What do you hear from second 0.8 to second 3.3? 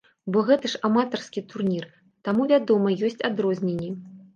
аматарскі турнір, таму вядома ёсць